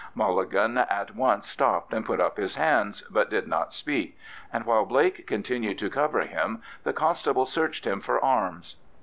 [0.15, 4.17] Mulligan at once stopped and put up his hands, but did not speak,
[4.51, 8.77] and while Blake continued to cover him, the constable searched him for arms.